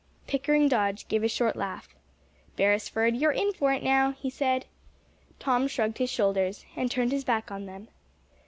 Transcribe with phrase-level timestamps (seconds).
[0.25, 1.93] Pickering Dodge gave a short laugh.
[2.55, 4.65] "Beresford, you're in for it now," he said.
[5.37, 7.87] Tom shrugged his shoulders, and turned his back on them.